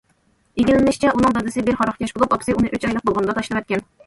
[0.61, 3.87] ئىگىلىنىشىچە، ئۇنىڭ دادىسى بىر ھاراقكەش بولۇپ، ئاپىسى ئۇنى ئۈچ ئايلىق بولغىنىدا تاشلىۋەتكەن.